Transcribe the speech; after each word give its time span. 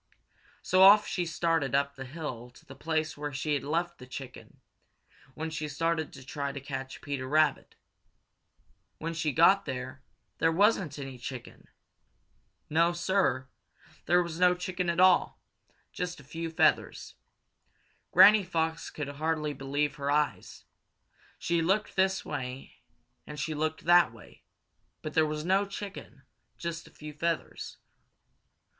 So 0.63 0.81
off 0.81 1.05
she 1.05 1.27
started 1.27 1.75
up 1.75 1.93
the 1.95 2.05
hill 2.05 2.49
to 2.55 2.65
the 2.65 2.73
place 2.75 3.15
where 3.15 3.31
she 3.31 3.53
had 3.53 3.63
left 3.63 3.99
the 3.99 4.07
chicken 4.07 4.59
when 5.35 5.51
she 5.51 5.67
started 5.67 6.11
to 6.13 6.25
try 6.25 6.51
to 6.51 6.59
catch 6.59 7.01
Peter 7.01 7.27
Rabbit. 7.27 7.75
When 8.97 9.13
she 9.13 9.31
got 9.31 9.65
there, 9.65 10.01
there 10.39 10.51
wasn't 10.51 10.97
any 10.97 11.19
chicken. 11.19 11.67
No, 12.67 12.93
Sir, 12.93 13.47
there 14.07 14.23
was 14.23 14.39
no 14.39 14.55
chicken 14.55 14.89
at 14.89 14.99
all 14.99 15.39
just 15.93 16.19
a 16.19 16.23
few 16.23 16.49
feathers. 16.49 17.13
Granny 18.11 18.43
Fox 18.43 18.89
could 18.89 19.07
hardly 19.07 19.53
believe 19.53 19.97
her 19.97 20.09
own 20.09 20.17
eyes. 20.17 20.65
She 21.37 21.61
looked 21.61 21.95
this 21.95 22.25
way 22.25 22.77
and 23.27 23.39
she 23.39 23.53
looked 23.53 23.83
that 23.85 24.11
way, 24.11 24.41
but 25.03 25.13
there 25.13 25.27
was 25.27 25.45
no 25.45 25.67
chicken, 25.67 26.23
just 26.57 26.87
a 26.87 26.91
few 26.91 27.13
feathers. 27.13 27.77